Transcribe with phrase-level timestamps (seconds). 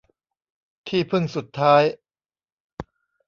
[0.87, 1.83] ที่พึ่งสุดท้าย